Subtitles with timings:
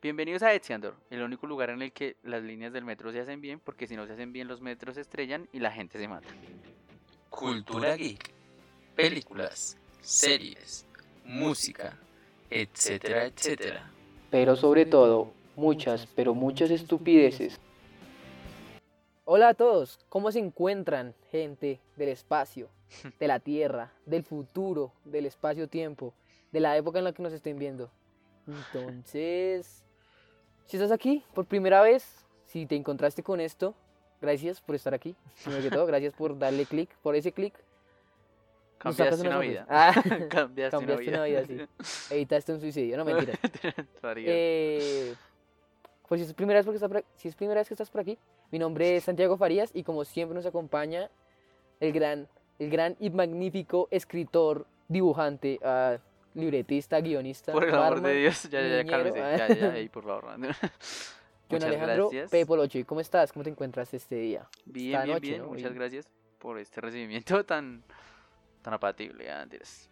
[0.00, 3.40] Bienvenidos a Etziandor, el único lugar en el que las líneas del metro se hacen
[3.40, 6.06] bien, porque si no se hacen bien los metros se estrellan y la gente se
[6.06, 6.28] mata.
[7.30, 8.30] Cultura geek,
[8.94, 10.86] películas, series,
[11.24, 11.98] música,
[12.48, 13.90] etcétera, etcétera.
[14.30, 17.58] Pero sobre todo, muchas, pero muchas estupideces.
[19.24, 22.68] Hola a todos, ¿cómo se encuentran, gente del espacio,
[23.18, 26.14] de la Tierra, del futuro, del espacio-tiempo,
[26.52, 27.90] de la época en la que nos estén viendo?
[28.46, 29.84] Entonces,
[30.68, 33.74] si estás aquí por primera vez, si te encontraste con esto,
[34.20, 35.16] gracias por estar aquí.
[35.42, 37.52] Primero que todo, gracias por darle clic, por ese clic.
[38.80, 39.66] Sacas Cambiaste una vida.
[39.68, 39.92] Ah,
[40.30, 42.14] Cambiaste, cambiaste una vida, sí.
[42.14, 43.38] Evitaste un suicidio, no mentiras.
[44.00, 44.30] Farías.
[44.32, 45.14] Eh,
[46.08, 47.90] pues si es, primera vez porque estás por aquí- si es primera vez que estás
[47.90, 48.16] por aquí,
[48.52, 51.10] mi nombre es Santiago Farías y como siempre nos acompaña
[51.80, 52.28] el gran,
[52.58, 55.98] el gran y magnífico escritor, dibujante, ah,
[56.38, 59.20] libretista, guionista, por el amor barman, de Dios, ya, ya, ya, cálmese.
[59.22, 59.36] ah.
[59.36, 60.24] Ya, ya, ahí, por favor.
[61.50, 62.30] John Alejandro gracias.
[62.30, 62.44] P.
[62.46, 62.84] Polochi.
[62.84, 63.32] ¿Cómo estás?
[63.32, 64.46] ¿Cómo te encuentras este día?
[64.66, 65.42] Bien, esta bien, noche, bien.
[65.42, 65.48] ¿no?
[65.48, 66.08] Muchas Y- gracias
[66.38, 67.82] por este recibimiento tan,
[68.62, 69.30] tan apatible.
[69.30, 69.88] ah, mentiras.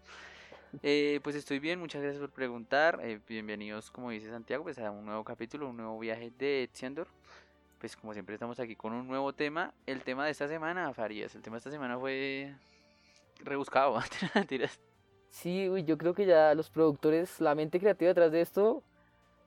[0.82, 3.00] Eh, pues estoy bien, muchas gracias por preguntar.
[3.02, 7.08] eh, bienvenidos, como dice Santiago, pues a un nuevo capítulo, un nuevo viaje de Etziandor.
[7.78, 9.72] Pues como siempre estamos aquí con un nuevo tema.
[9.86, 12.54] El tema de esta semana, Farías, el tema de esta semana fue
[13.40, 13.98] rebuscado.
[14.34, 14.78] mentiras.
[15.36, 18.82] Sí, uy, yo creo que ya los productores, la mente creativa detrás de esto,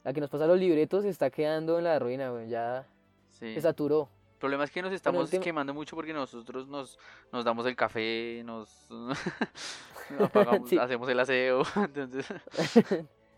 [0.03, 2.85] la que nos pasa los libretos, se está quedando en la ruina, güey, ya
[3.31, 3.55] Sí.
[3.55, 4.07] se saturó.
[4.33, 6.99] El problema es que nos estamos tema- quemando mucho porque nosotros nos,
[7.33, 8.69] nos damos el café, nos
[10.19, 10.77] apagamos, Sí.
[10.77, 12.27] hacemos el aseo, entonces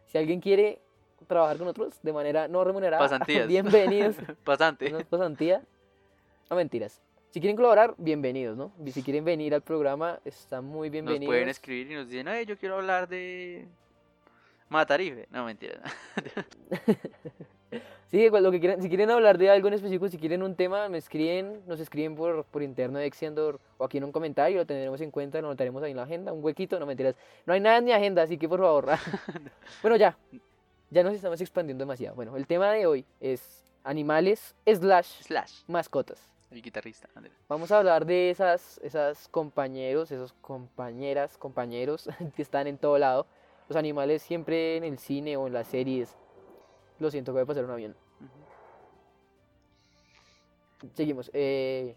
[0.08, 0.82] si alguien quiere
[1.28, 3.48] trabajar con nosotros de manera no remunerada, Pasantías.
[3.48, 4.18] bienvenidos.
[4.44, 4.94] bastante.
[4.94, 5.64] Una pasantía.
[6.50, 7.02] No mentiras.
[7.32, 8.74] Si quieren colaborar, bienvenidos, ¿no?
[8.86, 11.28] Y si quieren venir al programa, están muy Nos bienvenidos.
[11.32, 13.68] pueden escribir y nos dicen, ay, yo quiero hablar de
[14.70, 15.28] Matarife.
[15.32, 15.82] No, mentira.
[18.08, 20.54] Sí, igual, lo que quieran, si quieren hablar de algo en específico, si quieren un
[20.58, 24.58] tema, me escriben, nos escriben por, por interno de Exendor o aquí en un comentario,
[24.58, 27.16] lo tendremos en cuenta, lo notaremos ahí en la agenda, un huequito, no mentiras.
[27.46, 28.88] No hay nada en mi agenda, así que por favor.
[29.82, 30.18] bueno, ya.
[30.90, 32.14] Ya nos estamos expandiendo demasiado.
[32.14, 36.31] Bueno, el tema de hoy es animales slash Slash, mascotas.
[36.52, 37.10] El guitarrista.
[37.16, 37.34] Andrés.
[37.48, 43.26] Vamos a hablar de esas, esas compañeros, esos compañeras, compañeros que están en todo lado.
[43.70, 46.16] Los animales siempre en el cine o en las series.
[47.00, 47.96] Lo siento, que voy a pasar un avión.
[50.94, 51.32] Seguimos.
[51.34, 51.96] eh,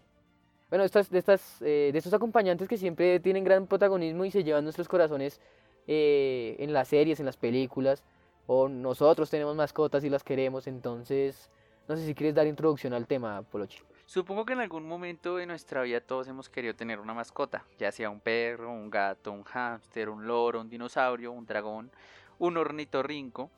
[0.69, 4.43] bueno, estas, de, estas, eh, de estos acompañantes que siempre tienen gran protagonismo y se
[4.43, 5.39] llevan nuestros corazones
[5.87, 8.03] eh, en las series, en las películas.
[8.47, 10.67] O nosotros tenemos mascotas y las queremos.
[10.67, 11.49] Entonces,
[11.87, 13.79] no sé si quieres dar introducción al tema, Polochi.
[14.05, 17.91] Supongo que en algún momento de nuestra vida todos hemos querido tener una mascota, ya
[17.91, 21.91] sea un perro, un gato, un hámster, un loro, un dinosaurio, un dragón,
[22.37, 23.49] un ornitorrinco.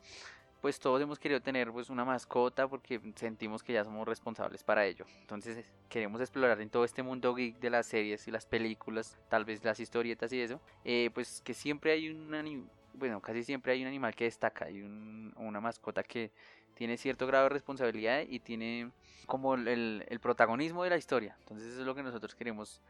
[0.61, 4.85] Pues todos hemos querido tener pues una mascota porque sentimos que ya somos responsables para
[4.85, 5.05] ello.
[5.21, 9.45] Entonces queremos explorar en todo este mundo geek de las series y las películas, tal
[9.45, 10.59] vez las historietas y eso.
[10.83, 14.81] eh, pues que siempre hay un bueno, casi siempre hay un animal que destaca, hay
[14.81, 16.31] un- una mascota que
[16.77, 18.91] tiene cierto grado de responsabilidad y tiene
[19.25, 19.67] como el,
[20.07, 21.35] el- protagonismo de la historia.
[21.41, 22.81] Entonces eso es lo que nosotros queremos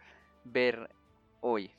[0.43, 0.89] ver
[1.41, 1.71] hoy.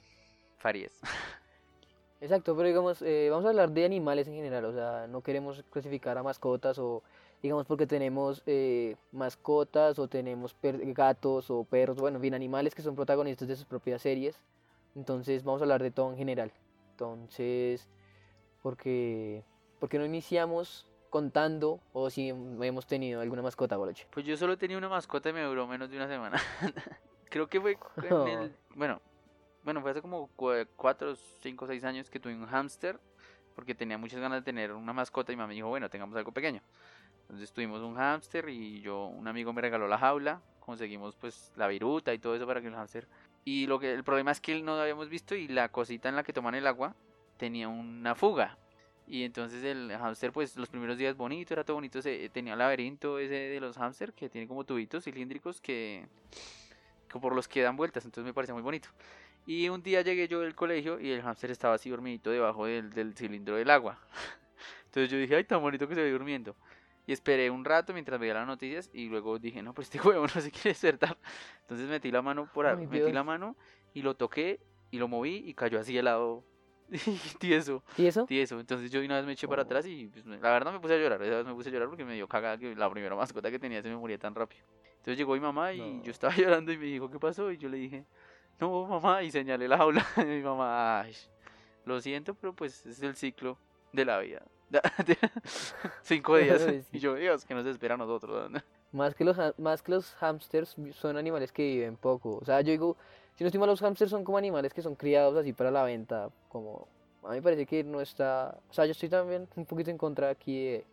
[0.59, 1.01] Farías.
[2.21, 5.63] Exacto, pero digamos, eh, vamos a hablar de animales en general, o sea, no queremos
[5.71, 7.05] clasificar a mascotas o,
[7.43, 12.83] digamos, porque tenemos eh, mascotas o tenemos gatos o perros, bueno, en fin, animales que
[12.83, 14.41] son protagonistas de sus propias series.
[14.97, 16.51] Entonces, vamos a hablar de todo en general.
[16.91, 17.87] Entonces,
[18.63, 19.45] porque,
[19.79, 24.07] porque no iniciamos contando o si hemos tenido alguna mascota, Boloche.
[24.11, 26.41] Pues yo solo tenía una mascota y me duró menos de una semana.
[27.31, 28.57] Creo que fue en el...
[28.75, 29.01] Bueno,
[29.65, 32.99] bueno, fue hace como 4, 5, 6 años que tuve un hámster.
[33.55, 36.17] Porque tenía muchas ganas de tener una mascota y mi mamá me dijo, bueno, tengamos
[36.17, 36.63] algo pequeño.
[37.23, 40.41] Entonces tuvimos un hámster y yo, un amigo me regaló la jaula.
[40.61, 43.09] Conseguimos pues la viruta y todo eso para que el hámster...
[43.45, 46.17] Y lo que el problema es que no lo habíamos visto y la cosita en
[46.17, 46.95] la que toman el agua
[47.39, 48.59] tenía una fuga.
[49.11, 52.59] Y entonces el hámster, pues los primeros días bonito, era todo bonito, se, tenía el
[52.59, 56.07] laberinto ese de los hámster que tiene como tubitos cilíndricos que,
[57.09, 58.91] que por los que dan vueltas, entonces me parecía muy bonito.
[59.47, 62.91] Y un día llegué yo del colegio y el hámster estaba así dormidito debajo del,
[62.91, 63.99] del cilindro del agua.
[64.85, 66.55] Entonces yo dije, ay, tan bonito que se ve durmiendo.
[67.07, 70.27] Y esperé un rato mientras veía las noticias y luego dije, no, pues este huevo
[70.27, 71.17] no se quiere despertar.
[71.63, 73.57] Entonces metí la mano por a- Ay, metí la mano
[73.95, 74.61] y lo toqué
[74.91, 76.45] y lo moví y cayó así helado
[77.39, 78.25] tieso, ¿Y eso?
[78.27, 78.59] tieso.
[78.61, 79.65] Entonces yo una vez me eché para Oh.
[79.65, 81.23] atrás y pues, la verdad me puse a llorar.
[81.23, 83.59] Esa vez me puse a llorar porque me dio cagada que la primera mascota que
[83.59, 84.65] tenía se me moría tan rápido.
[84.99, 86.03] Entonces llegó mi mamá y No.
[86.05, 87.51] yo estaba llorando y me dijo, ¿qué pasó?
[87.53, 88.05] Y yo le dije,
[88.61, 90.05] no, mamá, y señalé la jaula.
[90.17, 91.15] Y mi mamá, ay,
[91.85, 93.59] lo siento, pero pues es el ciclo
[93.93, 94.43] de la vida.
[96.03, 96.61] Cinco días.
[96.63, 96.83] Sí.
[96.93, 98.51] Y yo, Dios, que nos espera a nosotros.
[98.93, 102.37] Más que los más que los hamsters son animales que viven poco.
[102.37, 102.97] O sea, yo digo,
[103.39, 105.85] si no estoy mal, los hamsters son como animales que son criados así para la
[105.85, 106.29] venta.
[106.49, 106.89] Como
[107.23, 108.59] a mí me parece que no está.
[108.69, 110.85] O sea, yo estoy también un poquito en contra aquí de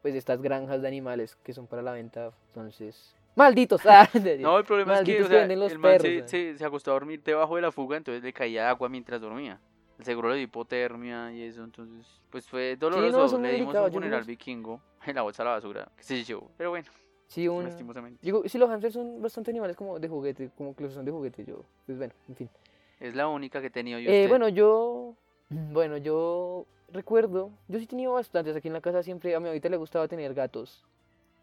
[0.00, 2.30] pues de estas granjas de animales que son para la venta.
[2.50, 3.80] Entonces, malditos.
[3.84, 4.08] Ah,
[4.38, 6.30] No, el problema es que, Malditos o que sea, venden los el man se, perros,
[6.30, 9.58] se, se acostó a dormir debajo de la fuga, entonces le caía agua mientras dormía.
[9.98, 13.28] El seguro le dio hipotermia y eso, entonces, pues fue doloroso.
[13.28, 16.22] son muy le dimos un funeral vikingo en la bolsa a la basura, que se
[16.22, 16.48] llevó.
[16.56, 16.88] Pero bueno,
[17.28, 17.64] Sí, un.
[17.64, 18.18] lastimosamente.
[18.22, 21.12] Digo, sí, los hamsters son bastante animales como de juguete, como que los son de
[21.12, 21.44] juguete.
[21.44, 22.50] Yo, pues bueno, en fin.
[22.98, 24.10] Es la única que he tenido yo.
[24.10, 25.14] Eh, bueno, yo,
[25.50, 29.46] bueno, yo recuerdo, yo sí he tenido bastantes aquí en la casa siempre, a mi
[29.46, 30.84] abuelita le gustaba tener gatos.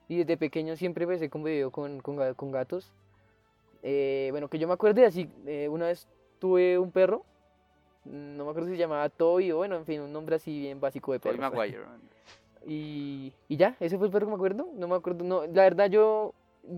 [0.08, 2.92] Y desde pequeño siempre pues he convivido con, con, con gatos.
[3.84, 6.08] Eh, bueno, que yo me acuerde así, eh, una vez
[6.40, 7.24] tuve un perro,
[8.06, 10.80] no me acuerdo si se llamaba Toy o bueno, en fin, un nombre así bien
[10.80, 11.38] básico de perro.
[11.40, 11.80] Maguire.
[12.66, 14.68] Y, y ya, ese fue el perro que me acuerdo.
[14.76, 16.34] No me acuerdo, no, la verdad yo,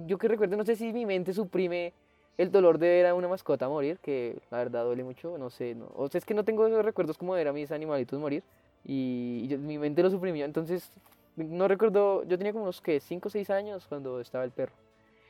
[0.05, 1.93] yo que recuerdo, no sé si mi mente suprime
[2.37, 5.73] el dolor de ver a una mascota morir, que la verdad duele mucho, no sé,
[5.73, 8.19] no, o sea, es que no tengo esos recuerdos como de ver a mis animalitos
[8.19, 8.43] morir,
[8.85, 10.91] y, y yo- mi mente lo suprimió, entonces
[11.35, 14.73] no recuerdo, yo tenía como unos que 5 o 6 años cuando estaba el perro.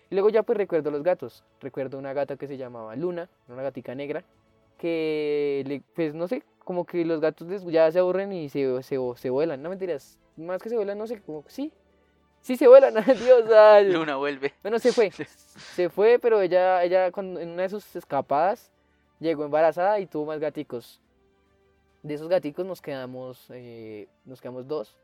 [0.09, 3.62] Y luego ya pues recuerdo los gatos, recuerdo una gata que se llamaba Luna, una
[3.63, 4.24] gatica negra,
[4.77, 8.98] que le, pues no sé, como que los gatos ya se aburren y se, se,
[9.16, 11.72] se vuelan, no mentiras, más que se vuelan, no sé, como sí,
[12.42, 12.94] sí se vuelan,
[13.24, 13.90] Dios, ay.
[13.90, 14.54] Luna vuelve.
[14.62, 15.10] Bueno, se fue,
[15.75, 18.69] se fue, pero ella, ella cuando, en una de sus escapadas
[19.18, 21.00] llegó embarazada y tuvo más gaticos.
[22.04, 24.98] De esos gaticos nos quedamos, eh, nos quedamos dos,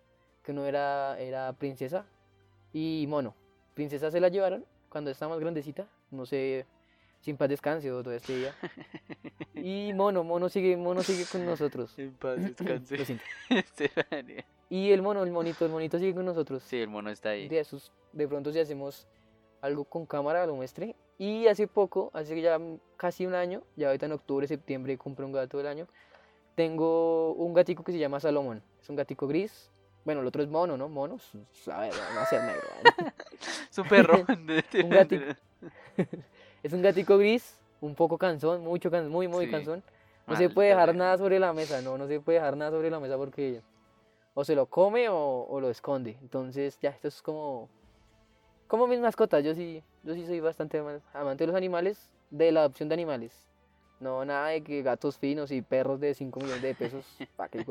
[0.44, 2.06] que uno era, era princesa
[2.74, 3.36] y mono.
[3.74, 6.66] Princesa se la llevaron cuando estaba más grandecita, no sé,
[7.24, 8.56] sin paz descanse todo este día.
[9.56, 11.94] Y mono, mono sigue, mono sigue con nosotros.
[11.98, 12.98] En paz, descanse.
[13.00, 13.24] Lo siento.
[13.50, 14.46] Estefanía.
[14.70, 16.64] Y el mono, el monito, el monito sigue con nosotros.
[16.64, 17.48] sí, el mono está ahí.
[17.48, 19.08] de pronto si hacemos
[19.62, 20.96] algo con cámara lo muestre.
[21.18, 22.60] Y hace poco, hace ya
[22.98, 25.88] casi un año, ya ahorita en octubre, septiembre compré un gato del año.
[26.56, 28.62] Tengo un gatico que se llama Salomón.
[28.82, 29.72] Es un gatico gris.
[30.04, 30.90] Bueno, el otro es mono, ¿no?
[30.90, 31.18] Mono,
[31.72, 32.68] a ver, va a ser negro.
[33.70, 34.26] Su perro.
[34.28, 35.36] Un gatito.
[36.64, 39.52] Es un gatico gris, un poco cansón, mucho cansón, muy, muy Sí.
[39.52, 39.84] cansón.
[40.26, 42.90] No se puede dejar nada sobre la mesa, no, no se puede dejar nada sobre
[42.90, 43.62] la mesa porque
[44.34, 46.18] o se lo come o, o lo esconde.
[46.22, 47.70] Entonces, ya, esto es como,
[48.68, 49.44] como mis mascotas.
[49.44, 52.94] Yo sí, yo sí soy bastante ama- amante de los animales, de la adopción de
[52.94, 53.48] animales.
[54.00, 57.06] No, nada de que gatos finos y perros de 5 millones de pesos.
[57.36, 57.64] pa' que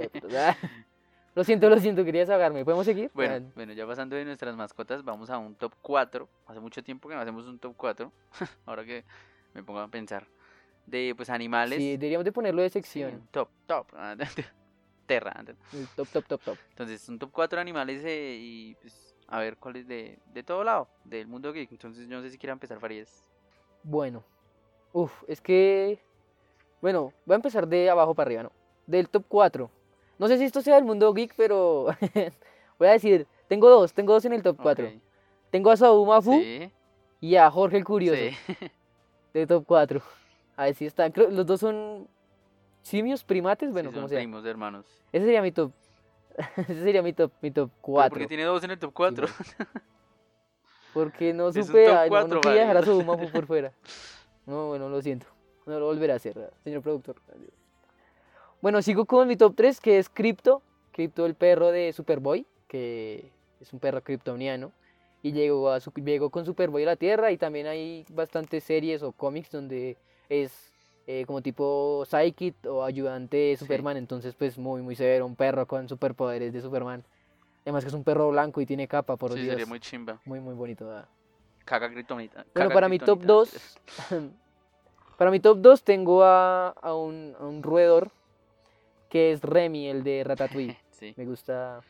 [1.33, 2.65] Ah, Lo siento, lo siento, quería desahogarme.
[2.65, 3.11] ¿Podemos seguir?
[3.15, 6.29] Bueno, Ah, bueno, ya pasando de nuestras mascotas, vamos a un top 4.
[6.47, 8.13] Hace mucho tiempo que no hacemos un top 4.
[8.67, 9.05] Ahora que
[9.55, 10.27] me pongo a pensar.
[10.87, 11.79] De pues animales.
[11.79, 13.27] sí, deberíamos de ponerlo de Sí, sección.
[13.31, 13.87] top, top.
[15.07, 15.45] Terra.
[15.73, 16.59] El top, top, top, top.
[16.71, 20.63] Entonces, un top 4 de animales eh, y pues a ver cuáles de, de todo
[20.65, 21.71] lado, del mundo geek.
[21.73, 23.27] Entonces, yo no sé si quiera empezar Farías.
[23.83, 24.23] Bueno,
[24.93, 25.99] uff, es que.
[26.83, 28.53] Bueno, voy a empezar de abajo para arriba, ¿no?
[28.87, 29.71] Del top 4.
[30.23, 31.87] No sé si esto sea del mundo geek, pero.
[32.79, 34.87] voy a decir: tengo dos, tengo dos en el top 4.
[34.87, 34.93] Ok,
[35.51, 36.71] Tengo a Saúl Mafu Sí,
[37.21, 38.55] y a Jorge el Curioso, sí.
[39.35, 40.01] de top 4.
[40.57, 41.11] A ver si están.
[41.11, 42.07] Creo, los dos son
[42.83, 44.19] simios, primates, bueno, sí, como sea.
[44.21, 44.87] primos hermanos.
[45.11, 45.73] Ese sería mi top.
[46.57, 48.11] Ese sería mi top, mi top Pero 4.
[48.11, 49.27] porque tiene dos en el top 4.
[50.95, 53.73] Porque no Es supe, ay, no, no quería dejar a su Mafu por fuera.
[54.47, 55.27] No, bueno, lo siento.
[55.67, 57.17] No lo volveré a hacer, señor productor.
[57.35, 57.62] Adiós.
[58.63, 60.63] Bueno, sigo con mi top 3, que es Crypto.
[60.93, 64.71] Crypto, el perro de Superboy, que es un perro kryptoniano.
[65.21, 69.11] Y llegó, a llegó con Superboy a la Tierra y también hay bastantes series o
[69.11, 69.97] cómics donde
[70.29, 70.73] es
[71.09, 73.97] eh, como tipo Psychic o ayudante de Superman.
[73.97, 77.03] Entonces, pues muy, muy severo, un perro con superpoderes de Superman.
[77.63, 79.51] Además que es un perro blanco y tiene capa, por Sí, Dios.
[79.55, 80.21] sería muy chimba.
[80.25, 80.87] Muy, muy bonito.
[80.87, 81.09] ¿verdad?
[81.65, 82.47] Caga Kryptonita.
[82.55, 83.59] Bueno, para mi top Kryptonita.
[84.11, 84.31] 2,
[85.19, 88.09] para mi top 2 tengo a, a un, a un roedor
[89.13, 90.79] que es Remy, el de Ratatouille.
[91.03, 91.13] Sí.
[91.17, 91.81] Me gusta,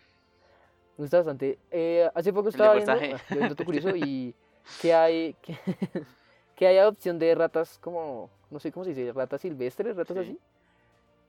[0.96, 1.58] me gusta bastante.
[1.70, 2.96] Eh, hace poco estaba viendo, ah,
[3.28, 4.34] viendo un dato curioso y
[4.82, 5.54] que hay, que,
[6.56, 10.22] que hay adopción de ratas como, no sé cómo se dice, ratas silvestres, ratas Sí.
[10.22, 10.38] así.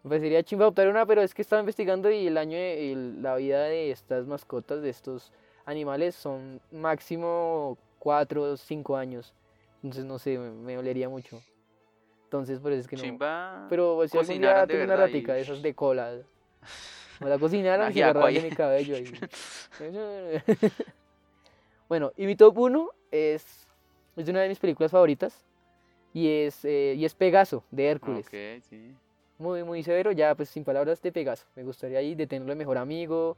[0.03, 3.35] Me parecería chimba adoptar una, pero es que estaba investigando y el año, el- la
[3.35, 5.31] vida de estas mascotas, de estos
[5.65, 9.33] animales, son máximo 4 o 5 años.
[9.83, 11.41] Entonces, no sé, me, me dolería mucho.
[12.33, 13.03] Entonces, por eso es que no.
[13.03, 13.67] Chimba.
[13.69, 16.17] Pero si algún día de tengo una ratica de esas de cola,
[17.21, 18.41] me la cocinaron y de ahí.
[18.41, 19.05] mi cabello ahí.
[21.87, 23.67] bueno, y mi top 1 es,
[24.15, 25.45] es una de mis películas favoritas
[26.11, 28.25] y es, eh, y es Pegaso, de Hércules.
[28.25, 28.95] Ok, sí.
[29.37, 31.45] Muy, muy severo, ya pues sin palabras de Pegaso.
[31.55, 33.37] Me gustaría ahí de tenerlo de mejor amigo,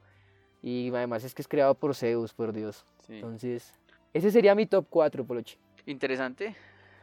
[0.62, 2.86] Y además es que es creado por Zeus, por Dios.
[3.06, 3.16] Sí.
[3.16, 3.74] Entonces,
[4.14, 5.58] ese sería mi top 4, Polochi.
[5.84, 6.56] Interesante,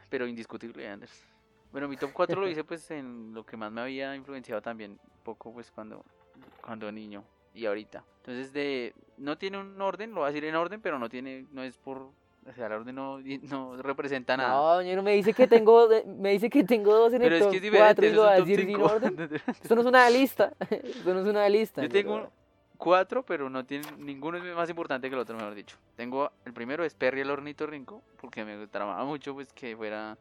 [0.10, 1.33] pero indiscutible, Anders.
[1.74, 5.00] Bueno, mi top 4 lo hice pues en lo que más me había influenciado también
[5.24, 6.06] poco pues cuando,
[6.62, 7.24] cuando niño
[7.56, 8.04] y ahorita.
[8.18, 11.48] Entonces de no tiene un orden, lo voy a decir en orden, pero no tiene,
[11.52, 14.52] no es por, o sea, el orden no, no representa nada.
[14.52, 17.46] No, ñero, me dice que tengo, me dice que tengo dos en pero el es
[17.46, 18.84] top que es diferente, 4 y lo va a decir sin 5.
[18.84, 19.30] orden.
[19.48, 20.54] Esto no es una lista.
[20.70, 21.82] Esto no es una lista.
[21.82, 22.30] Yo tengo
[22.78, 25.78] cuatro, pero no tiene, ninguno es más importante que el otro, mejor dicho.
[25.96, 30.18] Tengo, el primero es Perry el ornitorrinco, porque me tramaba mucho pues que fuera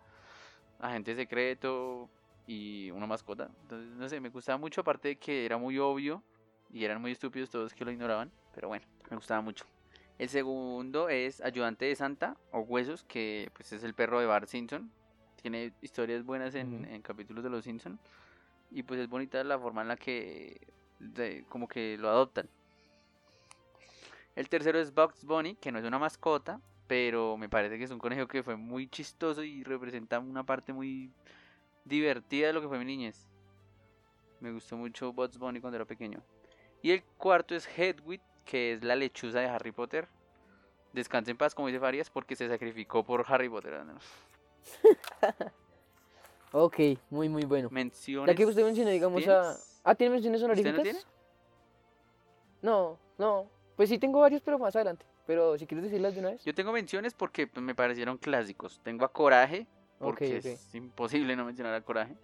[0.83, 2.11] agente secreto
[2.47, 3.49] y una mascota.
[3.62, 6.23] Entonces, no sé, me gustaba mucho, aparte de que era muy obvio
[6.71, 9.65] y eran muy estúpidos todos que lo ignoraban, pero bueno, me gustaba mucho.
[10.19, 14.49] El segundo es Ayudante de Santa o Huesos, que pues es el perro de Bart
[14.49, 14.91] Simpson.
[15.41, 17.99] Tiene historias buenas en, en capítulos de los Simpson
[18.71, 20.61] y pues es bonita la forma en la que
[20.99, 22.49] de- como que lo adoptan.
[24.35, 26.61] El tercero es Bugs Bunny, que no es una mascota,
[26.92, 30.75] pero me parece que es un conejo que fue muy chistoso y representa una parte
[30.75, 31.11] muy
[31.87, 33.26] divertida de lo que fue mi niñez.
[34.40, 36.22] Me gustó mucho Bugs Bunny cuando era pequeño.
[36.82, 40.06] Y el cuarto es Hedwig, que es la lechuza de Harry Potter.
[40.92, 43.82] Descanse en paz, como dice Farias, porque se sacrificó por Harry Potter.
[43.87, 43.94] ¿no?
[46.54, 47.70] Ok, muy, muy bueno.
[47.70, 48.37] Menciones.
[48.37, 49.40] Que usted mencionó, digamos, a...
[49.40, 49.80] ¿tienes?
[49.82, 50.82] Ah, ¿tiene menciones ¿Usted no honoríficas?
[50.82, 50.99] tiene?
[52.61, 53.49] No, no.
[53.76, 55.06] Pues sí tengo varios, pero más adelante.
[55.26, 56.45] Pero si quieres decirlas de una vez.
[56.45, 58.81] Yo tengo menciones porque pues, me parecieron clásicos.
[58.83, 59.67] Tengo a Coraje,
[59.99, 60.47] porque Ok, ok.
[60.47, 62.17] es imposible no mencionar a Coraje.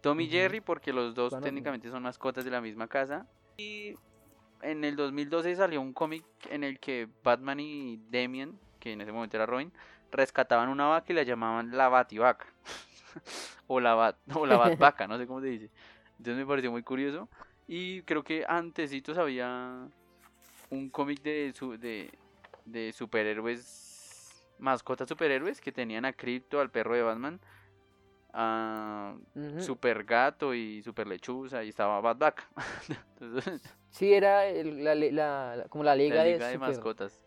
[0.00, 0.32] Tommy Ujú.
[0.32, 3.26] Jerry, porque los dos Bueno, técnicamente son mascotas de la misma casa.
[3.56, 3.96] Y
[4.62, 9.12] en el 2012 salió un cómic en el que Batman y Damian, que en ese
[9.12, 9.72] momento era Robin,
[10.12, 12.46] rescataban una vaca y la llamaban la Bativaca.
[13.66, 15.70] o la bat, o la Batvaca, no sé cómo se dice.
[16.18, 17.28] Entonces me pareció muy curioso.
[17.66, 19.88] Y creo que antesitos había
[20.74, 22.10] un cómic de, su, de,
[22.64, 27.40] de superhéroes, mascotas superhéroes que tenían a Crypto, al perro de Batman,
[28.32, 29.14] a.
[29.58, 32.00] Super Gato y Super Lechuza y estaba.
[33.20, 36.68] Entonces, Sí, era el- la, la- la- como la liga, la liga de, de super,
[36.68, 37.24] mascotas.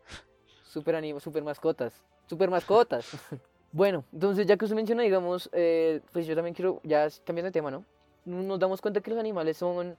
[0.63, 2.03] super, anim- super mascotas.
[2.27, 3.09] Super mascotas.
[3.71, 7.51] bueno, entonces ya que usted menciona, digamos, eh, pues yo también quiero, ya cambiando de
[7.53, 7.85] tema, ¿no?
[8.25, 9.95] Nos damos cuenta que los animales son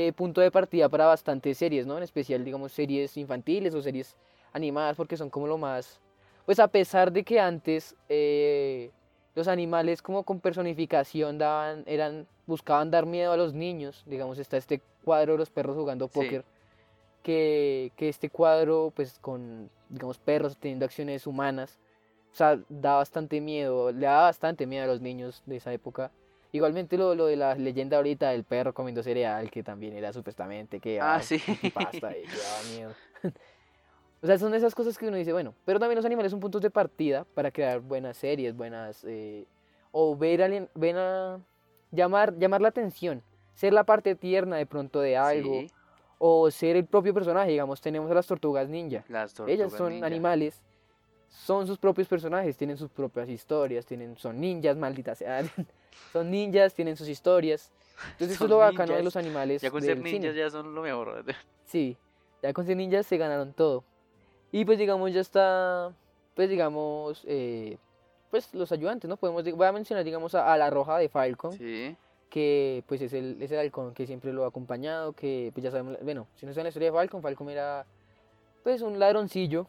[0.00, 1.96] eh, punto de partida para bastantes series, ¿no?
[1.96, 4.16] En especial, digamos, series infantiles o series
[4.52, 6.00] animadas, porque son como lo más...
[6.46, 8.92] Pues a pesar de que antes eh,
[9.34, 14.56] los animales como con personificación daban, eran, buscaban dar miedo a los niños, digamos, está
[14.56, 16.14] este cuadro de los perros jugando Sí.
[16.14, 16.44] póker,
[17.24, 21.76] que, que este cuadro, pues con, digamos, perros teniendo acciones humanas,
[22.32, 26.12] o sea, da bastante miedo, le da bastante miedo a los niños de esa época.
[26.52, 30.80] Igualmente lo, lo de la leyenda ahorita del perro comiendo cereal, que también era supuestamente
[30.80, 31.38] que Ah, ah, sí.
[31.74, 32.92] pasta y daba miedo.
[34.22, 36.62] o sea, son esas cosas que uno dice, bueno, pero también los animales son puntos
[36.62, 39.04] de partida para crear buenas series, buenas...
[39.04, 39.46] eh,
[39.92, 41.38] o ver, alien- ven a
[41.90, 43.22] llamar, llamar la atención,
[43.54, 45.70] ser la parte tierna de pronto de algo, Sí,
[46.18, 49.04] o ser el propio personaje, digamos, tenemos a las tortugas ninja.
[49.08, 50.06] las Ellas tortugas son ninja.
[50.06, 50.62] animales,
[51.28, 55.42] son sus propios personajes, tienen sus propias historias, tienen, son ninjas, malditas sea,
[56.12, 57.70] son ninjas, tienen sus historias.
[58.12, 60.34] Entonces eso es lo bacano de los animales Ya con ser ninjas cine.
[60.34, 61.24] ya son lo mejor.
[61.66, 61.98] Sí,
[62.42, 63.84] ya con ser ninjas se ganaron todo.
[64.52, 65.92] Y pues digamos ya está,
[66.34, 67.76] pues digamos, eh,
[68.30, 69.18] pues los ayudantes, ¿no?
[69.18, 71.94] Podemos, voy a mencionar digamos a, a la roja de Falcon, Sí,
[72.30, 75.70] que pues es el, es el halcón que siempre lo ha acompañado, que pues ya
[75.70, 77.84] sabemos, bueno, si no saben la historia de Falcon, Falcon era
[78.62, 79.66] pues un ladroncillo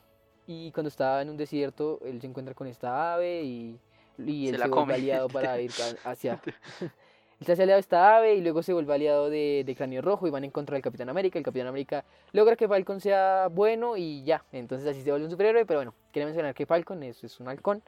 [0.51, 3.79] y cuando estaba en un desierto él se encuentra con esta ave y,
[4.17, 4.85] y Se él la se come.
[4.85, 5.71] vuelve aliado para ir
[6.03, 6.41] hacia...
[6.43, 6.53] Él
[7.45, 10.27] se hace aliado de esta ave y luego se vuelve aliado de, de Cráneo Rojo
[10.27, 11.37] y van en contra del Capitán América.
[11.37, 14.43] El Capitán América logra que Falcon sea bueno y ya.
[14.51, 15.65] Entonces así se vuelve un superhéroe.
[15.65, 17.83] Pero bueno, quería mencionar que Falcon es, es un halcón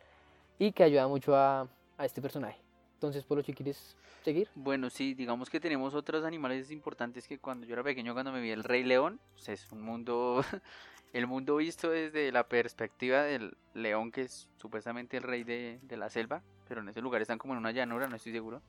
[0.60, 2.60] y que ayuda mucho a, a este personaje.
[2.94, 4.48] Entonces, Polo, si quieres seguir.
[4.54, 8.40] Bueno, sí, digamos que tenemos otros animales importantes que cuando yo era pequeño, cuando me
[8.40, 10.46] vi el Rey León, pues es un mundo,
[11.14, 15.98] el mundo visto desde la perspectiva del león, que es supuestamente el rey de, de
[15.98, 18.62] la selva, pero en ese lugar están como en una llanura, no estoy seguro.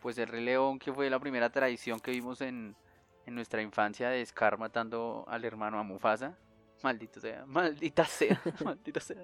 [0.00, 2.74] Pues el Rey León, que fue la primera tradición que vimos en,
[3.26, 6.36] en nuestra infancia de Scar matando al hermano a Mufasa.
[6.82, 9.18] Maldito sea, maldita sea, maldita sea.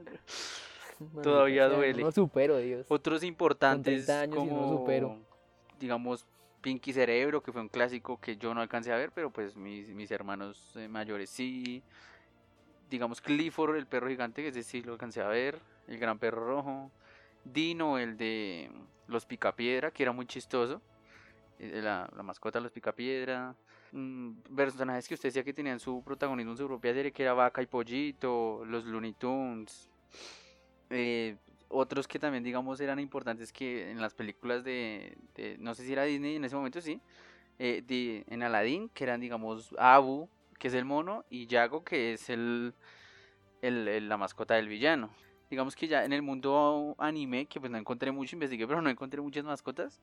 [1.23, 2.03] Todavía duele.
[2.03, 2.87] No supero, Dios.
[2.89, 5.19] Otros importantes 30 años y no como, supero.
[5.79, 6.27] digamos,
[6.63, 9.89] Pinky Cerebro, que fue un clásico que yo no alcancé a ver, pero pues mis,
[9.91, 11.83] mis hermanos eh, mayores sí.
[12.89, 15.59] Digamos, Clifford, el perro gigante, que ese sí lo alcancé a ver.
[15.89, 16.91] El gran perro rojo.
[17.45, 18.71] Dino, el de
[19.09, 20.81] los Picapiedra, que era muy chistoso.
[21.59, 23.55] eh, La, mascota de los Picapiedra.
[23.93, 27.35] mm, personajes que usted decía que tenían su protagonismo en su propia serie, que era
[27.35, 29.91] Vaca y Pollito, los Looney Tunes.
[30.91, 31.37] eh,
[31.73, 35.93] otros que también, digamos, eran importantes que en las películas de, de- no sé si
[35.93, 37.01] era Disney en ese momento, sí,
[37.59, 42.13] eh, de- en Aladdin, que eran, digamos, Abu, que es el mono, y Yago, que
[42.15, 42.75] es el,
[43.63, 45.11] el- el- la mascota del villano.
[45.51, 48.91] Digamos que ya en el mundo anime, que pues no encontré mucho, investigué, pero no
[48.91, 50.01] encontré muchas mascotas.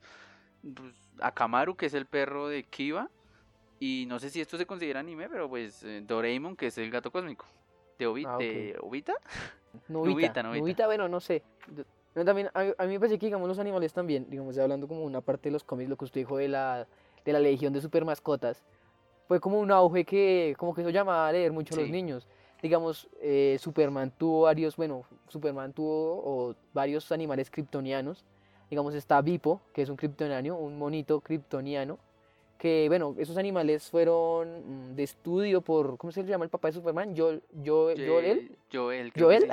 [0.74, 3.08] Pues, Akamaru, que es el perro de Kiba,
[3.78, 6.90] y no sé si esto se considera anime, pero pues eh, Doraemon, que es el
[6.90, 7.46] gato cósmico.
[7.98, 9.14] ¿De, Obi- Ah, de Obita?
[9.88, 10.60] Novita, Novita.
[10.60, 11.42] Novita, bueno, no sé.
[11.74, 14.62] Yo- también, a, mí- a mí me parece que, digamos, los animales también, digamos, ya
[14.64, 16.86] hablando como una parte de los cómics, lo que usted dijo de la,
[17.24, 18.62] de la legión de super mascotas,
[19.28, 21.92] fue como un auge que, como que eso llama a leer mucho a los Sí.
[21.92, 22.26] niños.
[22.62, 28.24] Digamos, eh, Superman tuvo varios, bueno, Superman tuvo o, varios animales kryptonianos.
[28.68, 31.98] Digamos, está Vipo, que es un kryptoniano, un monito kryptoniano,
[32.60, 36.68] que, bueno, esos animales fueron mm, de estudio por, ¿cómo se le llama el papá
[36.68, 37.14] de Superman?
[37.16, 39.48] Joel, Joel, Joel, Joel, Joel,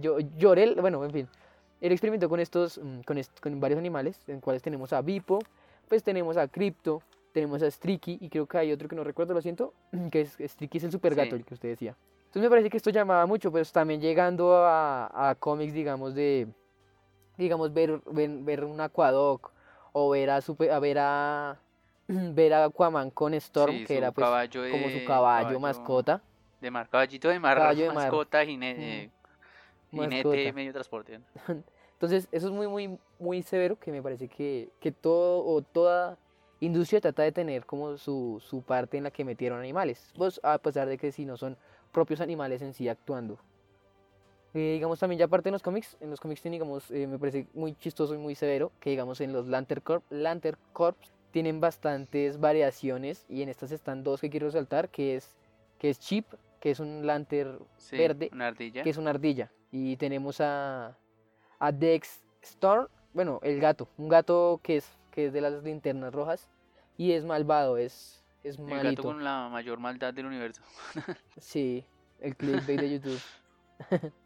[0.00, 1.28] Yo- Llorel, bueno, en fin.
[1.80, 5.40] Él experimentó con estos, mm, con, est- con varios animales, en cuales tenemos a Vipo,
[5.88, 7.02] pues tenemos a Crypto,
[7.32, 9.74] tenemos a Streaky, y creo que hay otro que no recuerdo, lo siento,
[10.12, 11.36] que es Streaky es el super gato, Sí.
[11.36, 11.96] el que usted decía.
[12.26, 16.46] Entonces me parece que esto llamaba mucho, pues también llegando a, a cómics, digamos, de,
[17.36, 19.52] digamos, ver, ver, ver un Aquadoc,
[19.96, 21.56] o ver a, super, a ver a,
[22.08, 26.20] ver a Aquaman con Storm, Sí, que era pues como de- su caballo, mascota.
[26.60, 27.96] De mar, caballito de mar, Caballo de mar.
[27.96, 29.10] mascota, jine- Mm, eh,
[29.92, 30.52] jinete, mascota.
[30.52, 31.20] medio de transporte.
[31.92, 36.18] Entonces, eso es muy, muy, muy severo que me parece que, que todo o toda
[36.60, 40.12] industria trata de tener como su, su parte en la que metieron animales.
[40.16, 41.56] Pues, a pesar de que si no son
[41.92, 43.38] propios animales en sí actuando.
[44.54, 47.18] Eh, digamos también ya aparte en los cómics, en los cómics tienen, digamos, eh, me
[47.18, 50.96] parece muy chistoso y muy severo que digamos en los Lantern Corps, Lantern Corps
[51.32, 55.34] tienen bastantes variaciones y en estas están dos que quiero resaltar, que es,
[55.78, 56.26] que es Chip,
[56.60, 58.82] que es un Lantern Sí, verde, Una ardilla.
[58.84, 59.50] que es una ardilla.
[59.72, 60.96] Y tenemos a,
[61.58, 66.14] a Dex Storm, bueno, el gato, un gato que es, que es de las linternas
[66.14, 66.48] rojas
[66.96, 69.02] y es malvado, es, es El gato malito.
[69.02, 70.62] con la mayor maldad del universo.
[71.38, 71.84] Sí,
[72.20, 73.20] el clickbait de YouTube.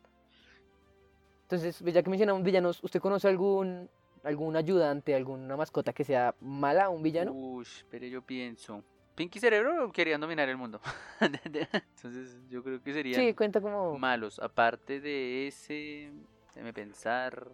[1.48, 3.88] Entonces, ya que mencionamos villanos, ¿usted conoce algún
[4.22, 7.32] algún ayudante, alguna mascota que sea mala, un villano?
[7.32, 8.84] Uy, pero yo pienso.
[9.14, 10.78] Pinky Cerebro querían dominar el mundo.
[11.20, 14.38] Entonces, yo creo que serían Sí, cuenta como malos.
[14.40, 16.12] Aparte de ese,
[16.48, 17.48] déjeme pensar.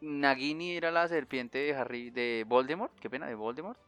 [0.00, 3.78] Nagini era la serpiente de Harry, de Voldemort, qué pena, de Voldemort.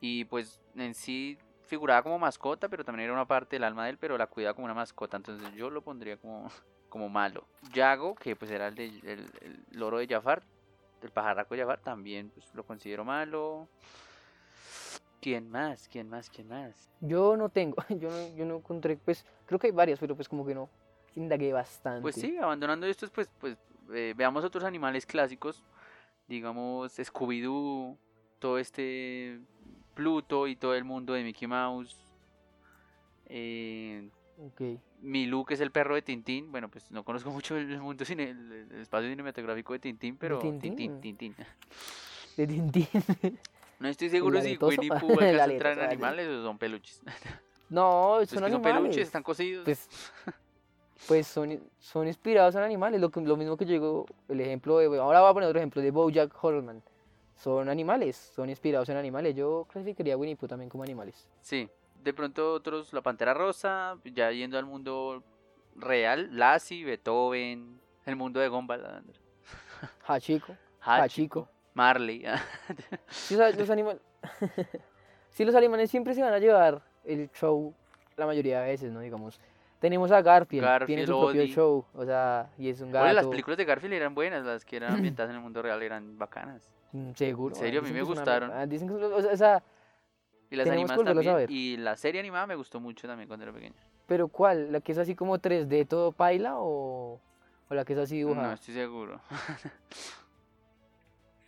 [0.00, 3.90] Y pues en sí figuraba como mascota, pero también era una parte del alma de
[3.90, 5.18] él, pero la cuidaba como una mascota.
[5.18, 6.50] Entonces yo lo pondría como,
[6.88, 7.44] como malo.
[7.72, 10.42] Yago, que pues era el, de, el, el loro de Jafar,
[11.02, 13.68] el pajarraco de Jafar, también pues, lo considero malo.
[15.20, 15.88] ¿Quién más?
[15.88, 16.30] ¿Quién más?
[16.30, 16.88] ¿Quién más?
[17.00, 20.28] yo no tengo, yo no, yo no encontré, pues creo que hay varias, pero pues
[20.28, 20.68] como que no
[21.14, 22.02] indagué bastante.
[22.02, 23.56] Pues sí, abandonando estos, pues, pues
[23.92, 25.64] eh, veamos otros animales clásicos,
[26.28, 27.96] digamos Scooby-Doo,
[28.38, 29.40] todo este
[29.94, 31.96] Pluto y todo el mundo de Mickey Mouse.
[33.26, 34.08] Eh,
[34.46, 34.80] Ok.
[35.00, 36.50] Milú, que es el perro de Tintín.
[36.50, 40.76] Bueno, pues no conozco mucho el mundo cine, el, espacio cinematográfico de Tintín, pero Tintín?
[40.76, 41.46] Tintín, Tintín.
[42.36, 42.86] De Tintín.
[43.80, 44.56] No estoy seguro si?
[44.56, 45.92] Winnie Pooh El alcanza a entrar en aletoso, vale.
[45.92, 47.02] animales o son peluches.
[47.68, 48.82] no, Pues son que son animales.
[48.82, 49.64] peluches, están cosidos.
[49.64, 49.88] Pues,
[51.06, 53.00] pues son, son inspirados en animales.
[53.00, 54.86] Lo, que, lo mismo que yo digo, el ejemplo de.
[54.98, 56.82] Ahora voy a poner otro ejemplo de Bojack Horseman.
[57.36, 59.36] Son animales, son inspirados en animales.
[59.36, 61.28] Yo clasificaría a Winnie Pooh también como animales.
[61.40, 61.68] Sí,
[62.02, 65.22] de pronto otros, la Pantera Rosa, ya yendo al mundo
[65.76, 68.82] real, Lassie, Beethoven, el mundo de Gumball,
[70.06, 71.48] Hachiko, Hachiko.
[71.74, 72.24] Marley.
[73.08, 74.00] Sí, los animales.
[75.30, 77.74] sí, los animales siempre se van a llevar el show
[78.16, 79.00] la mayoría de veces, ¿no?
[79.00, 79.40] Digamos.
[79.78, 83.14] Tenemos a Garfield, tiene Garfield, su propio show, o sea, y es un Oye, las
[83.14, 83.30] gato.
[83.30, 86.68] películas de Garfield eran buenas, las que eran ambientadas en el mundo real eran bacanas.
[86.90, 87.54] mm, Seguro.
[87.54, 88.50] En serio, a mí me una- gustaron.
[88.52, 89.62] ah, dicen que o sea,
[90.50, 91.36] Y las Tenemos que animadas a también.
[91.36, 91.50] ver.
[91.50, 93.74] Y la serie animada me gustó mucho también cuando era pequeño.
[94.06, 94.72] pero ¿cuál?
[94.72, 97.20] ¿La que es así como 3D todo paila o,
[97.68, 98.48] o la que es así dibujada?
[98.48, 99.20] No estoy seguro.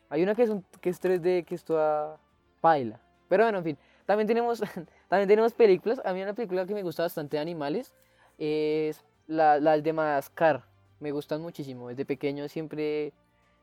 [0.08, 2.18] Hay una que es, un, que es 3D, que es toda
[2.60, 3.00] paila.
[3.28, 3.78] Pero bueno, en fin.
[4.06, 4.60] También tenemos,
[5.08, 6.00] también tenemos películas.
[6.04, 7.94] A mí una película que me gusta bastante de animales
[8.38, 10.64] es la, las de Madagascar.
[10.98, 11.88] Me gustan muchísimo.
[11.88, 13.12] Desde pequeño siempre...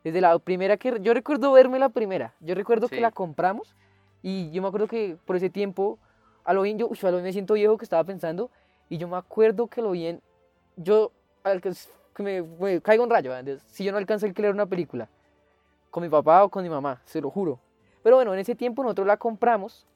[0.03, 0.97] Desde la primera que...
[1.01, 2.33] Yo recuerdo verme la primera.
[2.39, 3.01] Yo recuerdo que Sí.
[3.01, 3.75] la compramos.
[4.27, 5.97] Y yo me acuerdo que por ese tiempo...
[6.43, 6.89] A lo bien yo...
[6.89, 8.51] a lo bien me siento viejo que estaba pensando.
[8.89, 10.21] Y yo me acuerdo que lo bien...
[10.75, 11.13] Yo...
[12.13, 13.31] que me, me caigo en rayo.
[13.67, 15.07] Si yo no alcanzo a leer una película
[15.89, 17.57] con mi papá o con mi mamá, se lo juro.
[18.03, 19.87] Pero bueno, en ese tiempo nosotros la compramos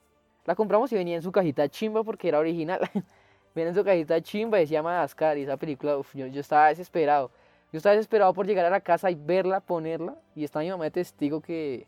[0.46, 2.80] La compramos y venía en su cajita chimba porque era original.
[3.54, 6.70] venía en su cajita chimba y decía Madagascar y esa película, uf, yo, yo estaba
[6.70, 7.32] desesperado.
[7.74, 10.16] Yo estaba desesperado por llegar a la casa y verla, ponerla.
[10.36, 11.86] Y estaba mi mamá de testigo que,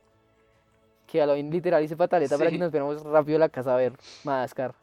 [1.08, 2.60] que a lo bien literal hice pataleta para que Sí.
[2.60, 4.74] nos fuéramos rápido a la casa a ver Madagascar.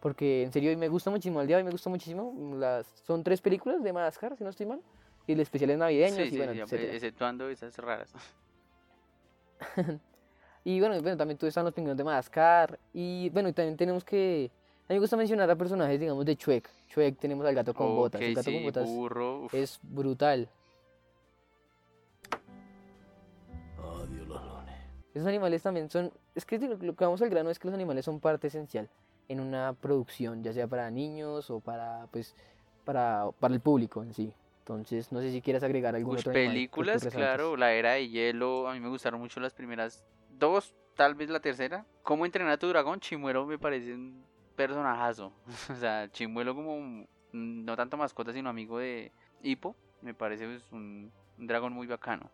[0.00, 2.32] Porque en serio, me gusta muchísimo, el día de hoy me gusta muchísimo.
[2.56, 4.80] Las, son tres películas de Madagascar, si no estoy mal.
[5.26, 8.12] Y el especiales navideños Sí, y sí, bueno, sí, exceptuando esas raras.
[10.62, 12.78] Y bueno, bueno, también tú están los pingüinos de Madagascar.
[12.92, 14.50] Y bueno, también tenemos que.
[14.88, 16.68] A mí me gusta mencionar a personajes, digamos, de Shrek.
[16.90, 18.20] Shrek tenemos al gato con botas.
[18.20, 19.46] El gato sí, con botas burro.
[19.52, 20.48] es brutal.
[25.14, 26.12] Esos animales también son.
[26.34, 28.88] Es que lo que vamos al grano es que los animales son parte esencial
[29.28, 32.34] en una producción, ya sea para niños o para, pues,
[32.84, 34.32] para, para el público en sí.
[34.60, 38.68] Entonces, no sé si quieres agregar algún Ush, otro películas, claro, la era de hielo,
[38.68, 40.04] a mí me gustaron mucho las primeras
[40.38, 41.86] dos, tal vez la tercera.
[42.02, 43.00] ¿Cómo entrenar a tu dragón?
[43.00, 45.32] Chimuelo me parece un personajazo.
[45.70, 51.12] o sea, Chimuelo como no tanto mascota, sino amigo de Hippo, me parece pues, un,
[51.38, 52.30] un dragón muy bacano.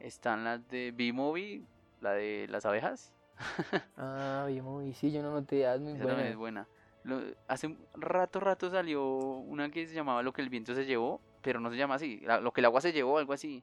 [0.00, 1.62] Están las de B-Movie,
[2.06, 3.12] la de las abejas,
[3.96, 6.14] Ah, bien, muy, sí, yo no noté, ah, es muy esa buena.
[6.16, 6.66] también es buena.
[7.04, 10.84] Lo- hace un rato, rato salió una que se llamaba Lo que el viento se
[10.86, 13.62] llevó, pero no se llama así, la- Lo que el agua se llevó, algo así,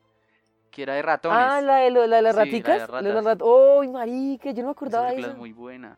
[0.71, 1.39] que era de ratones.
[1.41, 2.89] Ah, la de, lo- la de las Sí, la raticas.
[2.89, 3.25] la de las ratas.
[3.25, 4.51] rat- ¡Oh, marica!
[4.51, 5.29] Yo no me Esa acordaba de eso.
[5.31, 5.97] es muy buena.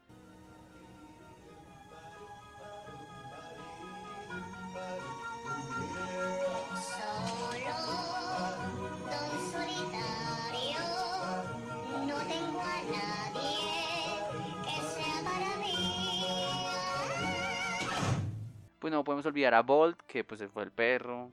[18.85, 21.31] Pues no podemos olvidar a Bolt, que pues se fue el perro.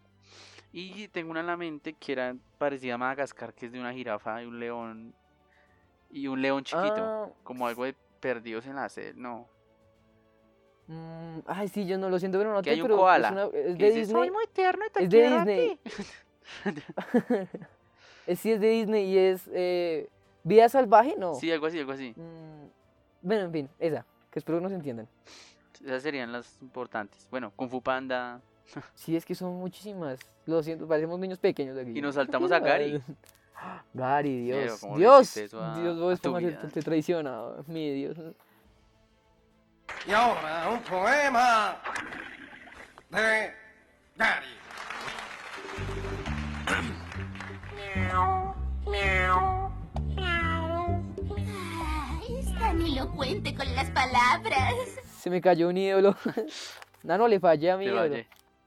[0.73, 3.93] Y tengo una en la mente que era parecida a Madagascar, que es de una
[3.93, 5.15] jirafa y un león.
[6.11, 6.97] Y un león chiquito.
[6.97, 9.15] Ah, Como algo de perdidos en la sed.
[9.17, 9.47] No.
[10.87, 13.33] mm, ay, sí, yo no lo siento, pero no Que hay un pero koala, es,
[13.33, 14.23] una- es de dice, Disney.
[14.23, 15.77] Soy muy tierno y te es de Disney.
[15.77, 15.91] ti".
[18.29, 20.09] Es- sí, es de Disney y es eh,
[20.43, 21.35] Vida Salvaje, no.
[21.35, 22.15] Sí, algo así, algo así.
[22.17, 22.67] Mm,
[23.21, 25.07] bueno, en fin, esa, que espero que nos entiendan.
[25.85, 27.27] Esas serían las importantes.
[27.31, 28.41] Bueno, Kung Fu Panda.
[28.95, 30.21] Sí, es que son muchísimas.
[30.47, 31.99] Lo siento, parecemos niños pequeños aquí.
[31.99, 33.03] Y nos saltamos a Gary.
[33.95, 34.81] Gary, Dios.
[34.81, 35.37] ¿cómo le Dios.
[35.37, 37.65] a- Dios, vos te traicionado.
[37.67, 38.17] Mi Dios.
[40.07, 41.77] Y ahora un poema
[43.11, 43.53] de
[44.17, 44.47] Gary.
[52.39, 54.75] Es tan elocuente con las palabras.
[55.23, 56.17] Se me cayó un ídolo.
[57.05, 58.17] no, no le fallé a mi ídolo.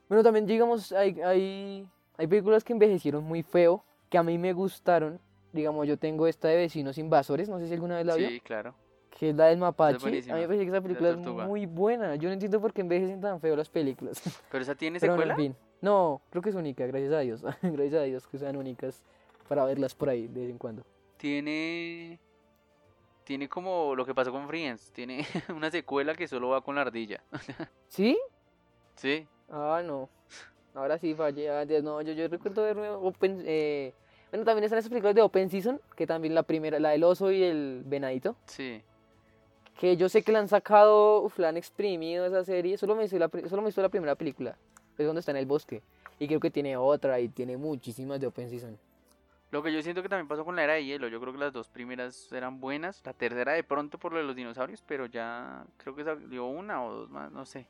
[0.08, 1.86] Bueno, también digamos, hay, hay,
[2.18, 5.20] hay películas que envejecieron muy feo, que a mí me gustaron.
[5.52, 8.40] Digamos, yo tengo esta de Vecinos Invasores, no sé si alguna vez la vio, Sí,
[8.40, 8.74] claro.
[9.10, 10.08] que es la del mapache.
[10.08, 12.16] a mí me parece que esa la película es muy buena.
[12.16, 14.22] Yo no entiendo por qué envejecen tan feo las películas.
[14.50, 15.34] Pero esa tiene Pero secuela.
[15.34, 15.56] en fin.
[15.82, 17.44] No, creo que es única, gracias a Dios.
[17.62, 19.04] gracias a Dios que sean únicas
[19.50, 20.84] para verlas por ahí de vez en cuando.
[21.18, 22.18] Tiene.
[23.26, 24.92] Tiene como lo que pasó con Friends.
[24.94, 27.22] Tiene una secuela que solo va con la ardilla.
[27.88, 28.18] ¿Sí?
[28.96, 29.28] Sí.
[29.50, 30.10] Ah, no.
[30.74, 31.50] Ahora sí fallé.
[31.82, 33.44] No, yo, yo recuerdo ver Open.
[33.46, 33.94] eh,
[34.32, 37.32] Bueno, también están esas películas de Open Season, que también la primera, la del oso
[37.32, 38.36] y el venadito.
[38.46, 38.82] Sí.
[39.80, 42.78] Que yo sé que la han sacado, uf, la han exprimido esa serie.
[42.78, 44.58] Solo me hizo la, solo me hizo la primera película.
[44.98, 45.82] Es donde está en el bosque.
[46.20, 48.78] Y creo que tiene otra y tiene muchísimas de Open Season.
[49.56, 51.08] Lo que yo siento que también pasó con la era de hielo.
[51.08, 53.02] Yo creo que las dos primeras eran buenas.
[53.06, 54.84] La tercera de pronto por lo de los dinosaurios.
[54.86, 57.32] Pero ya creo que salió una o dos más.
[57.32, 57.66] No sé.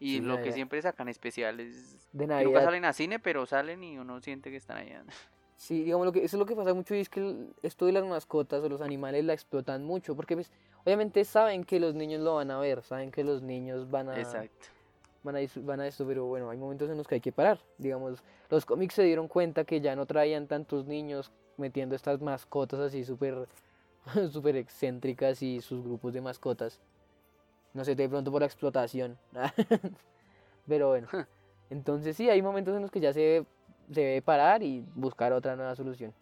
[0.00, 2.08] Y Sí, lo que siempre sacan especiales.
[2.14, 2.64] De Que nunca Navidad.
[2.64, 5.04] salen a cine, pero salen y uno siente que están allá.
[5.58, 7.92] Sí, digamos, lo que, eso es lo que pasa mucho y es que esto de
[7.92, 10.14] las mascotas o los animales la explotan mucho.
[10.14, 10.50] Porque, pues,
[10.84, 12.82] obviamente saben que los niños lo van a ver.
[12.82, 14.18] Saben que los niños van a.
[14.18, 14.68] Exacto.
[15.26, 17.58] Van a, van a esto, pero bueno, hay momentos en los que hay que parar.
[17.76, 22.80] Digamos, los cómics se dieron cuenta que ya no traían tantos niños metiendo estas mascotas
[22.80, 23.46] así súper
[24.32, 26.80] súper excéntricas y sus grupos de mascotas.
[27.74, 29.18] No sé, de pronto por la explotación.
[30.66, 31.08] pero bueno,
[31.68, 33.46] entonces sí, hay momentos en los que ya se debe,
[33.92, 36.14] se debe parar y buscar otra nueva solución.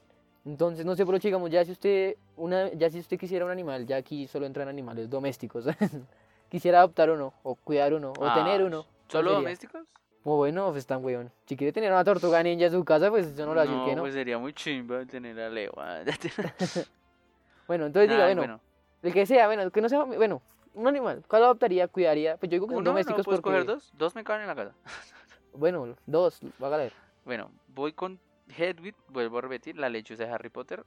[0.44, 3.86] Entonces, no sé, pero digamos, ya si usted, una, ya si usted quisiera un animal,
[3.86, 5.64] ya aquí solo entran animales domésticos.
[6.50, 8.86] quisiera adoptar uno, o cuidar uno, o tener Ah, uno.
[9.10, 9.38] ¿Cuál ¿Solo sería?
[9.38, 9.82] domésticos?
[10.26, 11.30] O bueno, pues tan weón.
[11.46, 13.70] Si quiere tener una tortuga ninja en su casa, pues yo no le voy a
[13.70, 14.02] decir que no.
[14.02, 15.72] pues sería muy chimba tener a Leo.
[15.76, 16.02] ah,
[17.66, 18.60] Bueno, entonces diga, Nah, bueno,
[19.02, 20.42] el que sea, bueno, que no sea, bueno,
[20.74, 21.22] un animal.
[21.28, 22.36] ¿Cuál adoptaría, cuidaría?
[22.36, 23.92] Pues yo digo que son Uno, no domésticos puedes porque, coger dos.
[23.96, 24.74] Dos me caben en la casa.
[25.52, 26.92] bueno, dos, va a ver.
[27.24, 30.84] Bueno, voy con Hedwig, vuelvo a repetir, la lechuza de Harry Potter,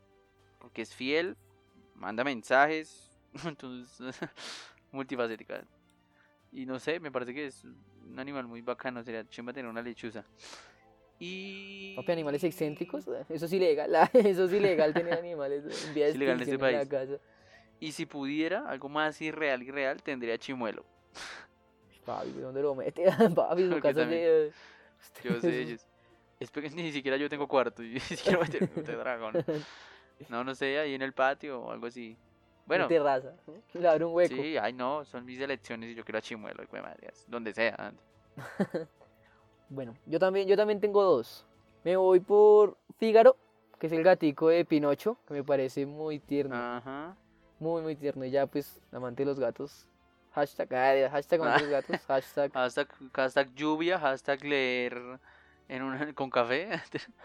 [0.60, 1.36] porque es fiel,
[1.96, 4.20] manda mensajes, entonces
[4.92, 5.64] multifacética.
[6.52, 7.66] Y no sé, me parece que es
[8.12, 10.24] un animal muy bacano, sería chimba tener una lechuza.
[11.20, 11.96] Y...
[11.96, 16.16] Papi, animales excéntricos, eso es ilegal, eso es ilegal tener animales en vía de Es
[16.16, 16.90] en este extinción la país.
[16.90, 17.22] casa.
[17.80, 20.84] Y si pudiera, algo más irreal, irreal, tendría chimuelo.
[22.06, 23.06] Papi, ¿de ¿dónde lo mete?
[23.36, 24.52] Papi, su Porque casa de...
[25.24, 25.78] Yo sé.
[26.40, 29.34] Es que ni siquiera yo tengo cuarto, y ni siquiera voy a tener un dragón.
[30.30, 32.16] No, no sé, ahí en el patio o algo así.
[32.68, 32.88] Bueno.
[33.74, 34.36] Le abre un hueco.
[34.36, 37.54] sí, ay no, son mis elecciones y yo quiero a chimuelo, hijo de madre, donde
[37.54, 37.94] sea.
[39.70, 41.46] Bueno, yo también, yo también tengo dos.
[41.84, 43.36] Me voy por Fígaro,
[43.80, 47.18] que es el gatico de Pinocho, que me parece muy tierno, Ajá.
[47.60, 48.24] muy, muy tierno.
[48.24, 49.86] Y ya, pues, amante de los gatos.
[50.32, 55.20] Hashtag, ah, hashtag amante de los gatos, hashtag, Hashtag, hashtag lluvia, hashtag leer
[55.68, 56.70] en una, con café,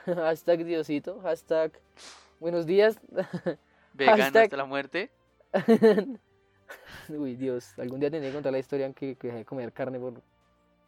[0.06, 1.72] hashtag Diosito, hashtag
[2.40, 2.98] buenos días.
[3.92, 5.10] vegano Hashtag- hasta la muerte.
[7.08, 9.72] Uy, Dios, algún día tendré que contar la historia en que, que dejé de comer
[9.72, 10.14] carne por...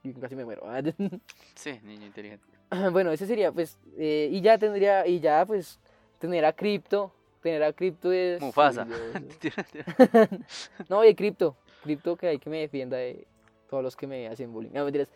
[0.02, 0.62] y casi me muero.
[1.54, 2.46] Sí, niño inteligente.
[2.92, 5.78] Bueno, ese sería, pues, eh, y ya tendría, y ya, pues,
[6.18, 8.40] tener a Crypto, tener a Crypto es...
[8.40, 8.86] Mufasa.
[10.88, 13.26] No, de Crypto, Crypto que hay que me defienda de
[13.68, 14.70] todos los que me hacen bullying.
[14.72, 15.10] No, mentiras.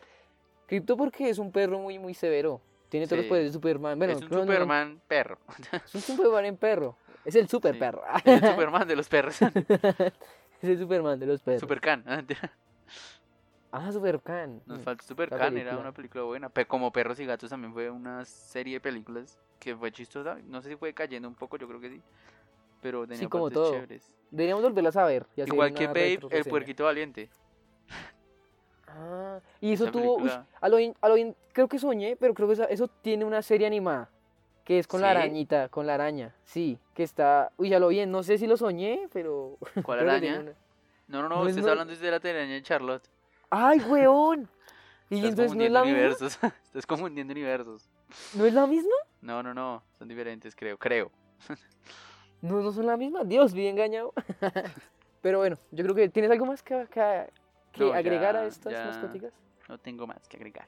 [0.67, 2.61] Crypto porque es un perro muy, muy severo.
[2.89, 3.99] Tiene todos los poderes de Superman.
[3.99, 5.39] Bueno, es un no, no, no, Superman perro.
[5.85, 6.97] es un Superman en perro.
[7.29, 7.79] Es el super Sí.
[7.81, 8.03] perro.
[8.25, 9.39] Es el Superman de los perros.
[10.63, 11.61] es el Superman de los perros.
[11.61, 12.03] Supercan.
[13.71, 14.63] Ah, Supercan.
[14.65, 16.49] Nos falta Supercan, era una película buena.
[16.49, 20.39] Pero como Perros y Gatos también fue una serie de películas que fue chistosa.
[20.47, 22.03] No sé si fue cayendo un poco, yo creo que sí.
[22.81, 23.73] Pero tenía como partes todo.
[23.73, 24.11] chéveres.
[24.31, 25.27] Deberíamos volverlas a ver.
[25.37, 27.29] Igual que Babe, el puerquito valiente.
[28.87, 32.17] Ah, y eso Esa tuvo, uy, a lo bien- a lo bien- creo que soñé,
[32.17, 34.09] pero creo que eso tiene una serie animada,
[34.69, 38.11] que es con la arañita, con la araña, sí, que está, uy, ya lo bien,
[38.11, 39.57] no sé si lo soñé, pero...
[39.83, 40.41] ¿Cuál araña?
[40.41, 40.53] una-
[41.07, 43.09] No, no, no, No es usted no- hablando de la telaraña de Charlotte.
[43.49, 44.47] ¡Ay, weón!
[45.11, 46.39] Y Estás entonces no es la misma, universos.
[46.67, 47.89] Estás confundiendo universos.
[48.35, 49.83] no es la misma, No, no, no.
[49.99, 50.77] Son diferentes, creo.
[50.77, 51.11] Creo.
[52.43, 54.13] no, no son la misma, Dios, bien engañado.
[55.23, 58.85] pero bueno, yo creo que, ¿tienes algo más que, que- agregar a estas ya.
[58.85, 59.33] mascoticas?
[59.67, 60.67] No tengo más que agregar.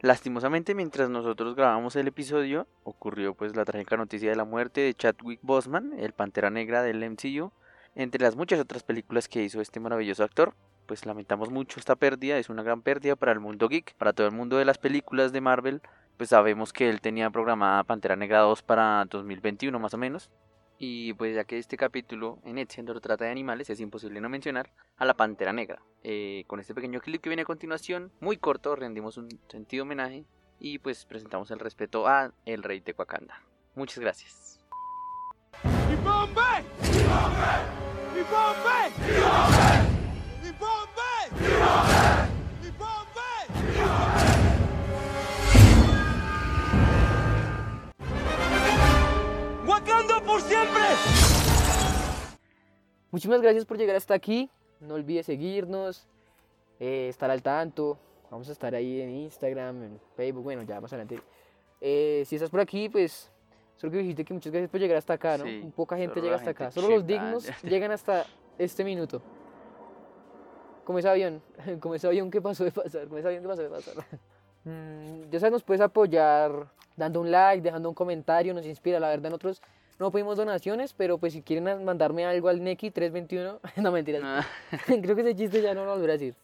[0.00, 4.94] Lastimosamente, mientras nosotros grabamos el episodio, ocurrió pues la trágica noticia de la muerte de
[4.94, 7.50] Chadwick Boseman, el Pantera Negra del MCU,
[7.96, 10.54] entre las muchas otras películas que hizo este maravilloso actor.
[10.86, 14.28] Pues lamentamos mucho esta pérdida, es una gran pérdida para el mundo geek, para todo
[14.28, 15.82] el mundo de las películas de Marvel.
[16.16, 20.30] Pues sabemos que él tenía programada Pantera Negra 2 para 2021 más o menos.
[20.78, 24.70] Y pues ya que este capítulo en Etcétera trata de animales, es imposible no mencionar
[24.96, 25.82] a la Pantera Negra.
[26.04, 30.24] Eh, con este pequeño clip que viene a continuación, muy corto, rendimos un sentido homenaje
[30.60, 33.42] y pues presentamos el respeto a el rey de.
[33.74, 34.60] Muchas gracias.
[53.18, 54.48] Muchísimas gracias por llegar hasta aquí.
[54.78, 56.06] No olvides seguirnos,
[56.78, 57.98] eh, estar al tanto.
[58.30, 61.20] Vamos a estar ahí en Instagram, en Facebook, bueno, ya más adelante.
[61.80, 63.32] Eh, si estás por aquí, pues
[63.76, 65.46] solo que dijiste que muchas gracias por llegar hasta acá, ¿no?
[65.46, 66.66] Sí, Poca gente llega hasta acá.
[66.66, 68.24] gente Solo los dignos llegan hasta
[68.56, 69.20] este minuto.
[70.84, 71.42] Como ese avión,
[71.80, 73.94] como ese avión que pasó de pasar, como ese avión que pasó de pasar.
[74.64, 79.00] Mm, ya sabes, nos puedes apoyar dando un like, dejando un comentario, nos inspira.
[79.00, 79.62] La verdad, nosotros
[79.98, 84.22] no pedimos donaciones, pero pues si quieren mandarme algo al Neki 321, no mentiras.
[84.24, 84.46] Ah,
[84.86, 86.34] Creo que ese chiste ya no lo volveré a decir.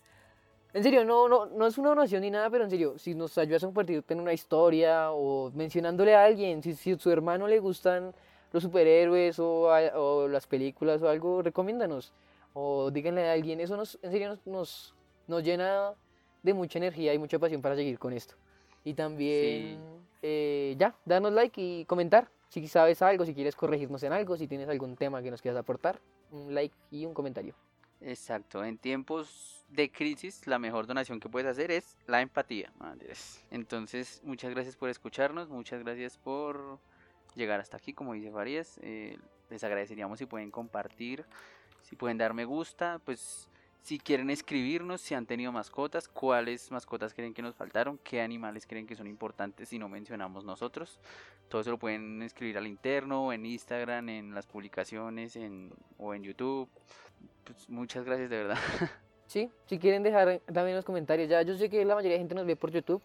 [0.73, 3.39] En serio, no, no, no es una donación ni nada, pero en serio, si nos
[3.39, 7.47] ayudas a compartir en una historia o mencionándole a alguien, si, si a su hermano
[7.47, 8.13] le gustan
[8.53, 12.13] los superhéroes o, a- o las películas o algo, recomiéndanos.
[12.55, 14.95] O díganle a alguien, eso nos, en serio nos, nos,
[15.29, 15.93] nos llena
[16.43, 18.35] de mucha energía y mucha pasión para seguir con esto.
[18.85, 19.79] Y también,
[20.23, 22.29] eh, ya, danos like y comentar.
[22.55, 25.59] Si sabes algo, si quieres corregirnos en algo, si tienes algún tema que nos quieras
[25.59, 27.53] aportar, un like y un comentario.
[28.01, 32.73] Exacto, en tiempos de crisis la mejor donación que puedes hacer es la empatía.
[33.51, 36.79] Entonces, muchas gracias por escucharnos, muchas gracias por
[37.35, 38.79] llegar hasta aquí, como dice Farías.
[38.83, 39.19] eh,
[39.51, 41.25] les agradeceríamos si pueden compartir,
[41.83, 43.49] si pueden dar me gusta, pues
[43.85, 48.67] si quieren escribirnos, si han tenido mascotas, cuáles mascotas creen que nos faltaron, qué animales
[48.67, 50.99] creen que son importantes si no mencionamos nosotros.
[51.51, 56.23] Todo eso lo pueden escribir al interno, en Instagram, en las publicaciones, en, o en
[56.23, 56.67] YouTube.
[57.45, 58.59] Pues, muchas gracias de verdad.
[59.27, 61.31] Sí, si quieren dejar también los comentarios.
[61.31, 63.03] Ya yo sé que la mayoría de gente nos ve por YouTube.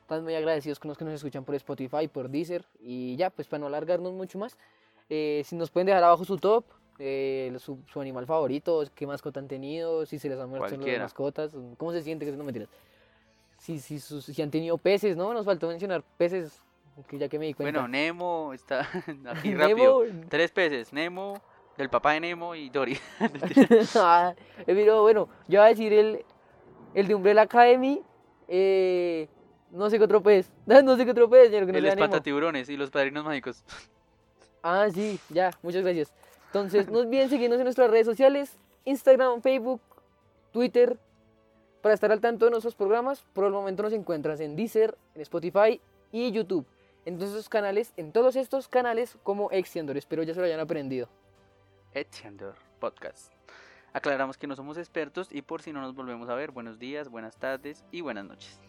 [0.00, 2.64] Estamos muy agradecidos con los que nos escuchan por Spotify, por Deezer.
[2.80, 4.56] Y ya, pues para no alargarnos mucho más,
[5.10, 6.64] eh, si nos pueden dejar abajo su top,
[6.98, 10.98] eh, su, su animal favorito, qué mascota han tenido, si se les han muerto las
[10.98, 12.68] mascotas, cómo se siente, que no mentiras.
[13.58, 15.32] Si, si, sus- si han tenido peces, ¿no?
[15.34, 16.60] Nos faltó mencionar peces,
[17.08, 17.80] que ya que me di cuenta.
[17.80, 18.80] Bueno, Nemo está
[19.28, 19.58] aquí Nemo.
[19.60, 20.04] rápido.
[20.28, 21.40] Tres peces, Nemo,
[21.76, 22.98] del papá de Nemo y Dory.
[23.96, 24.34] Ah,
[24.66, 26.24] pero bueno, yo voy a decir el,
[26.94, 28.00] el de Umbrella Academy,
[28.48, 29.28] eh,
[29.70, 31.94] no sé qué otro pez, no sé qué otro pez, señor, que no El Nemo.
[31.94, 33.64] espantatiburones y los padrinos mágicos.
[34.62, 36.12] Ah, sí, ya, muchas gracias.
[36.48, 39.80] Entonces, no olviden seguirnos en nuestras redes sociales, Instagram, Facebook,
[40.52, 40.98] Twitter,
[41.82, 43.24] para estar al tanto de nuestros programas.
[43.34, 45.80] Por el momento nos encuentras en Deezer, en Spotify
[46.10, 46.66] y YouTube.
[47.04, 49.96] En todos estos canales, en todos estos canales como Extiendor.
[49.96, 51.08] Espero ya se lo hayan aprendido.
[51.92, 53.32] Etiandor Podcast.
[53.92, 57.08] Aclaramos que no somos expertos y por si no nos volvemos a ver, buenos días,
[57.08, 58.67] buenas tardes y buenas noches.